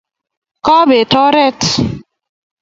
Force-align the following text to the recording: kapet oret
kapet 0.65 1.11
oret 1.25 1.61